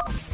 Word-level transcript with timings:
you 0.00 0.31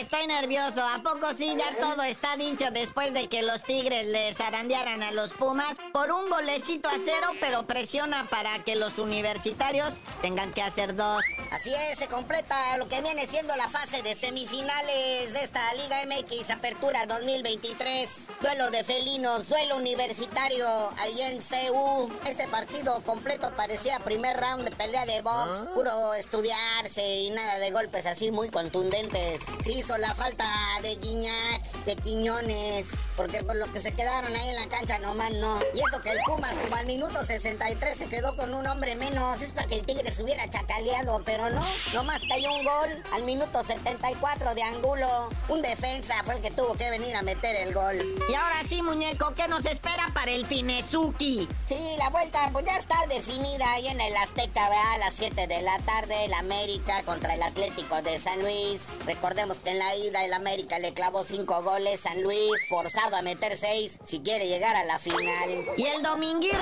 estoy 0.00 0.26
nervioso. 0.26 0.82
¿A 0.82 1.02
poco 1.02 1.32
sí 1.34 1.56
ya 1.56 1.76
todo 1.78 2.02
está 2.02 2.36
dicho 2.36 2.70
después 2.72 3.12
de 3.12 3.28
que 3.28 3.42
los 3.42 3.62
Tigres 3.62 4.06
les 4.06 4.36
zarandearan 4.36 5.02
a 5.02 5.12
los 5.12 5.32
Pumas 5.32 5.76
por 5.92 6.10
un 6.12 6.28
golecito 6.28 6.88
a 6.88 6.94
cero, 7.04 7.28
pero 7.40 7.66
presiona 7.66 8.28
para 8.28 8.62
que 8.62 8.76
los 8.76 8.98
universitarios 8.98 9.94
tengan 10.22 10.52
que 10.52 10.62
hacer 10.62 10.94
dos? 10.94 11.22
Así 11.52 11.72
es, 11.72 11.98
se 11.98 12.08
completa 12.08 12.76
lo 12.78 12.88
que 12.88 13.00
viene 13.00 13.26
siendo 13.26 13.54
la 13.56 13.68
fase 13.68 14.02
de 14.02 14.14
semifinales 14.14 15.32
de 15.32 15.40
esta 15.42 15.72
Liga 15.74 16.04
MX 16.06 16.50
Apertura 16.50 17.06
2023. 17.06 18.26
Duelo 18.40 18.70
de 18.70 18.84
felinos, 18.84 19.48
duelo 19.48 19.76
universitario 19.76 20.66
ahí 20.98 21.22
en 21.22 21.40
CU. 21.40 22.10
Este 22.26 22.48
partido 22.48 23.02
completo 23.04 23.52
parecía 23.56 23.98
primer 24.00 24.36
round 24.36 24.64
de 24.64 24.70
pelea 24.72 25.06
de 25.06 25.22
box, 25.22 25.34
¿Ah? 25.34 25.66
puro 25.74 26.14
estudiarse 26.14 27.06
y 27.06 27.30
nada 27.30 27.58
de 27.58 27.70
golpes 27.70 28.06
así 28.06 28.30
muy 28.30 28.50
contundentes. 28.50 29.43
Sí 29.62 29.72
hizo 29.78 29.96
la 29.98 30.14
falta 30.14 30.44
de 30.82 30.96
Guiñac, 30.96 31.84
de 31.84 31.96
Quiñones, 31.96 32.86
porque 33.16 33.44
por 33.44 33.56
los 33.56 33.70
que 33.70 33.80
se 33.80 33.92
quedaron 33.92 34.34
ahí 34.34 34.48
en 34.48 34.56
la 34.56 34.66
cancha 34.66 34.98
nomás 34.98 35.30
no. 35.32 35.60
Y 35.74 35.78
eso 35.78 36.00
que 36.02 36.10
el 36.10 36.18
Pumas 36.26 36.54
como 36.56 36.76
al 36.76 36.86
minuto 36.86 37.24
63 37.24 37.96
se 37.96 38.08
quedó 38.08 38.34
con 38.36 38.54
un 38.54 38.66
hombre 38.66 38.96
menos, 38.96 39.40
es 39.40 39.52
para 39.52 39.66
que 39.66 39.76
el 39.76 39.86
Tigre 39.86 40.10
se 40.10 40.22
hubiera 40.22 40.48
chacaleado, 40.48 41.22
pero 41.24 41.50
no, 41.50 41.64
nomás 41.92 42.22
cayó 42.28 42.52
un 42.52 42.64
gol 42.64 43.02
al 43.12 43.24
minuto 43.24 43.62
74 43.62 44.54
de 44.54 44.62
Angulo. 44.62 45.28
Un 45.48 45.62
defensa 45.62 46.16
fue 46.24 46.34
el 46.34 46.42
que 46.42 46.50
tuvo 46.50 46.74
que 46.74 46.90
venir 46.90 47.14
a 47.16 47.22
meter 47.22 47.54
el 47.56 47.72
gol. 47.72 47.96
Y 48.28 48.34
ahora 48.34 48.62
sí, 48.66 48.82
muñeco, 48.82 49.34
¿qué 49.34 49.48
nos 49.48 49.64
espera 49.66 50.10
para 50.12 50.32
el 50.32 50.46
Finezuki? 50.46 51.48
Sí, 51.66 51.78
la 51.98 52.10
vuelta 52.10 52.48
pues 52.52 52.64
ya 52.64 52.76
está 52.76 52.96
definida 53.08 53.70
ahí 53.72 53.88
en 53.88 54.00
el 54.00 54.16
Azteca, 54.16 54.66
A 54.94 54.98
las 54.98 55.14
7 55.14 55.46
de 55.46 55.62
la 55.62 55.78
tarde, 55.80 56.24
el 56.24 56.34
América 56.34 57.02
contra 57.04 57.34
el 57.34 57.42
Atlético 57.42 58.02
de 58.02 58.18
San 58.18 58.40
Luis. 58.40 58.88
Recordemos 59.06 59.60
que 59.60 59.70
en 59.70 59.78
la 59.78 59.94
ida 59.96 60.24
el 60.24 60.32
América 60.32 60.78
le 60.78 60.92
clavó 60.94 61.22
5 61.22 61.62
goles, 61.62 62.00
San 62.00 62.22
Luis 62.22 62.50
forzado 62.68 63.03
a 63.12 63.22
meter 63.22 63.56
6 63.56 63.98
si 64.04 64.20
quiere 64.20 64.48
llegar 64.48 64.76
a 64.76 64.84
la 64.84 64.98
final. 64.98 65.66
Y 65.76 65.86
el 65.86 66.02
Dominguirri, 66.02 66.56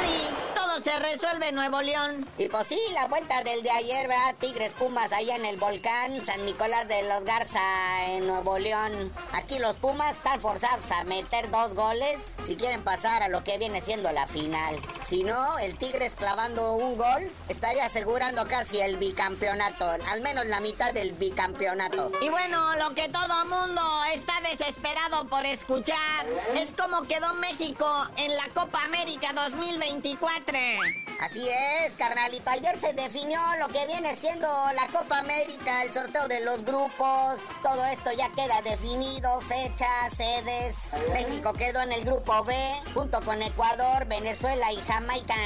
todo 0.54 0.80
se 0.80 0.98
resuelve 0.98 1.48
en 1.48 1.54
Nuevo 1.54 1.80
León. 1.82 2.26
Y 2.36 2.48
pues 2.48 2.66
sí, 2.66 2.80
la 2.94 3.06
vuelta 3.06 3.42
del 3.44 3.62
de 3.62 3.70
ayer, 3.70 4.08
¿verdad? 4.08 4.34
Tigres 4.40 4.74
Pumas 4.74 5.12
allá 5.12 5.36
en 5.36 5.44
el 5.44 5.56
volcán 5.56 6.24
San 6.24 6.44
Nicolás 6.44 6.88
de 6.88 7.02
los 7.08 7.24
Garza 7.24 7.60
en 8.08 8.26
Nuevo 8.26 8.58
León. 8.58 9.12
Aquí 9.32 9.58
los 9.60 9.76
Pumas 9.76 10.16
están 10.16 10.40
forzados 10.40 10.90
a 10.90 11.04
meter 11.04 11.50
dos 11.50 11.74
goles 11.74 12.34
si 12.42 12.56
quieren 12.56 12.82
pasar 12.82 13.22
a 13.22 13.28
lo 13.28 13.44
que 13.44 13.58
viene 13.58 13.80
siendo 13.80 14.10
la 14.10 14.26
final. 14.26 14.74
Si 15.04 15.22
no, 15.22 15.58
el 15.58 15.76
Tigres 15.78 16.16
clavando 16.16 16.74
un 16.74 16.96
gol 16.96 17.30
estaría 17.48 17.84
asegurando 17.84 18.48
casi 18.48 18.80
el 18.80 18.96
bicampeonato, 18.96 19.88
al 20.08 20.20
menos 20.22 20.46
la 20.46 20.60
mitad 20.60 20.92
del 20.92 21.12
bicampeonato. 21.12 22.10
Y 22.20 22.28
bueno, 22.30 22.74
lo 22.76 22.94
que 22.94 23.08
todo 23.08 23.44
mundo 23.44 23.82
está 24.12 24.31
desesperado 24.62 25.26
por 25.26 25.44
escuchar 25.44 26.24
es 26.54 26.72
cómo 26.72 27.02
quedó 27.02 27.34
México 27.34 27.84
en 28.16 28.34
la 28.36 28.48
Copa 28.54 28.84
América 28.84 29.32
2024. 29.32 31.11
Así 31.22 31.48
es, 31.48 31.94
carnalito. 31.94 32.50
Ayer 32.50 32.76
se 32.76 32.92
definió 32.94 33.38
lo 33.60 33.68
que 33.68 33.86
viene 33.86 34.16
siendo 34.16 34.48
la 34.74 34.88
Copa 34.88 35.20
América, 35.20 35.84
el 35.84 35.92
sorteo 35.92 36.26
de 36.26 36.44
los 36.44 36.64
grupos. 36.64 37.36
Todo 37.62 37.84
esto 37.86 38.10
ya 38.12 38.28
queda 38.32 38.60
definido, 38.62 39.40
fechas, 39.42 40.14
sedes. 40.14 40.90
México 41.12 41.52
quedó 41.52 41.80
en 41.82 41.92
el 41.92 42.04
grupo 42.04 42.42
B, 42.42 42.54
junto 42.92 43.20
con 43.20 43.40
Ecuador, 43.40 44.04
Venezuela 44.06 44.72
y 44.72 44.78
Jamaica. 44.78 45.36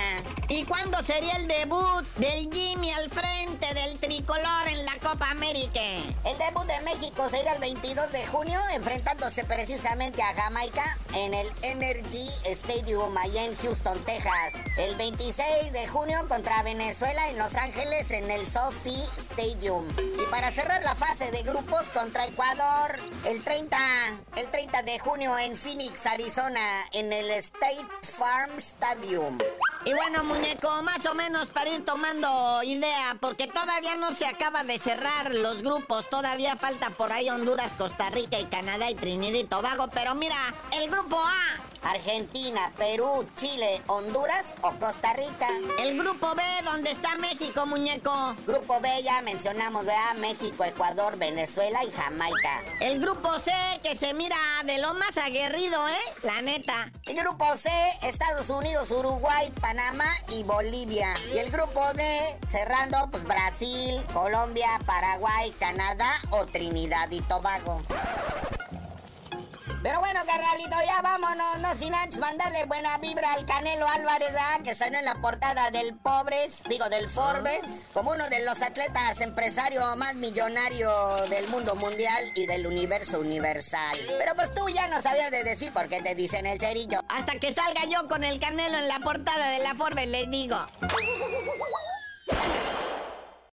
¿Y 0.49 0.65
cuándo 0.65 1.03
sería 1.03 1.37
el 1.37 1.47
debut 1.47 2.07
del 2.17 2.51
Jimmy 2.51 2.91
al 2.93 3.11
frente 3.11 3.75
del 3.75 3.99
tricolor 3.99 4.69
en 4.69 4.83
la 4.87 4.99
Copa 5.01 5.31
América? 5.31 5.81
El 5.81 6.39
debut 6.39 6.67
de 6.67 6.81
México 6.85 7.29
será 7.29 7.53
el 7.53 7.61
22 7.61 8.13
de 8.13 8.27
junio, 8.29 8.59
enfrentándose 8.73 9.45
precisamente 9.45 10.23
a 10.23 10.33
Jamaica 10.35 10.97
en 11.15 11.35
el 11.35 11.53
Energy 11.63 12.29
Stadium 12.45 13.15
allá 13.19 13.45
en 13.45 13.57
Houston, 13.57 14.03
Texas. 14.07 14.55
El 14.79 14.97
26 14.97 15.66
de 15.73 15.89
junio 15.89 16.19
contra 16.29 16.63
Venezuela 16.63 17.29
en 17.29 17.39
Los 17.39 17.55
Ángeles 17.55 18.11
en 18.11 18.31
el 18.31 18.47
Sophie 18.47 19.03
Stadium. 19.17 19.87
Y 19.99 20.31
para 20.31 20.51
cerrar 20.51 20.83
la 20.83 20.95
fase 20.95 21.31
de 21.31 21.43
grupos 21.43 21.89
contra 21.89 22.27
Ecuador, 22.27 22.99
el 23.25 23.43
30, 23.43 23.77
el 24.37 24.49
30 24.51 24.83
de 24.83 24.99
junio 24.99 25.37
en 25.39 25.57
Phoenix, 25.57 26.07
Arizona, 26.07 26.61
en 26.93 27.13
el 27.13 27.31
State 27.31 27.87
Farm 28.17 28.51
Stadium. 28.59 29.39
Y 29.85 29.95
bueno, 29.95 30.25
muñeco, 30.25 30.83
más 30.83 31.05
o 31.07 31.15
menos 31.15 31.49
para 31.49 31.71
ir 31.71 31.85
tomando 31.85 32.63
idea, 32.63 33.17
porque 33.21 33.47
todavía 33.47 33.97
no 33.97 34.15
se 34.15 34.27
acaba 34.27 34.63
de 34.63 34.79
cerrar 34.79 35.33
los 35.33 35.63
grupos, 35.63 36.09
todavía 36.11 36.57
falta 36.57 36.91
por 36.91 37.13
ahí 37.13 37.31
Honduras, 37.31 37.75
Costa 37.75 38.11
Rica 38.11 38.39
y 38.39 38.45
Canadá 38.47 38.91
y 38.91 38.95
Trinidad 38.95 39.39
y 39.39 39.45
Tobago, 39.45 39.89
pero 39.89 40.15
mira, 40.15 40.37
el 40.73 40.91
grupo 40.91 41.19
A 41.19 41.76
Argentina, 41.87 42.73
Perú, 42.77 43.27
Chile, 43.37 43.81
Honduras 43.87 44.55
o 44.63 44.73
Costa 44.73 45.13
Rica. 45.15 45.49
El 45.79 45.97
grupo 45.97 46.35
B, 46.35 46.43
donde 46.65 46.91
está 46.91 47.17
México, 47.17 47.65
muñeco. 47.65 48.35
Grupo 48.47 48.81
B 48.81 48.89
ya 49.03 49.23
mencionamos, 49.23 49.87
vea, 49.87 50.15
México, 50.15 50.65
Ecuador, 50.65 51.17
Venezuela 51.17 51.85
y 51.85 51.93
Jamaica. 51.93 52.63
El 52.81 53.01
grupo 53.01 53.39
C, 53.39 53.53
que 53.83 53.97
se 53.97 54.15
mira 54.15 54.37
de 54.65 54.79
lo 54.79 54.95
más 54.95 55.17
aguerrido, 55.17 55.89
¿eh? 55.89 56.01
La 56.23 56.43
neta. 56.43 56.91
El 57.05 57.17
grupo 57.17 57.57
C, 57.57 57.71
Estados 58.03 58.51
Unidos, 58.51 58.91
Uruguay, 58.91 59.53
Panamá 59.61 60.11
y 60.31 60.43
Bolivia. 60.43 61.15
Y 61.33 61.39
el 61.39 61.51
grupo 61.51 61.81
D, 61.95 62.39
cerrando, 62.47 63.09
pues 63.11 63.25
Brasil, 63.25 64.05
Colombia, 64.13 64.69
Paraguay, 64.87 65.53
Canadá 65.59 66.13
o 66.31 66.47
Trinidad 66.47 67.11
y 67.11 67.21
Tobago. 67.23 67.81
Pero 69.87 70.01
bueno, 70.01 70.19
carnalito, 70.27 70.75
ya 70.85 71.01
vámonos, 71.01 71.59
no 71.61 71.73
sin 71.77 71.95
antes 71.95 72.19
mandarle 72.19 72.65
buena 72.65 72.99
vibra 72.99 73.33
al 73.35 73.47
Canelo 73.47 73.87
Álvarez, 73.87 74.35
que 74.65 74.75
salió 74.75 74.99
en 74.99 75.05
la 75.05 75.15
portada 75.23 75.71
del 75.71 75.95
Pobres, 75.95 76.65
digo 76.69 76.89
del 76.89 77.09
Forbes, 77.09 77.87
como 77.93 78.11
uno 78.11 78.29
de 78.29 78.45
los 78.45 78.63
atletas 78.63 79.21
empresarios 79.21 79.97
más 79.97 80.17
millonarios 80.17 81.31
del 81.31 81.47
mundo 81.51 81.77
mundial 81.77 82.33
y 82.35 82.47
del 82.47 82.67
universo 82.67 83.21
universal. 83.21 83.97
Pero 84.19 84.35
pues 84.35 84.53
tú 84.53 84.69
ya 84.71 84.89
no 84.89 85.01
sabías 85.01 85.31
de 85.31 85.45
decir 85.45 85.73
por 85.73 85.89
qué 85.89 86.03
te 86.03 86.17
dicen 86.17 86.47
el 86.47 86.59
cerillo. 86.59 87.05
Hasta 87.09 87.39
que 87.39 87.53
salga 87.53 87.85
yo 87.85 88.09
con 88.09 88.25
el 88.25 88.41
Canelo 88.41 88.79
en 88.79 88.89
la 88.89 88.99
portada 88.99 89.51
de 89.51 89.61
la 89.61 89.77
Forbes, 89.77 90.09
les 90.09 90.29
digo. 90.29 90.67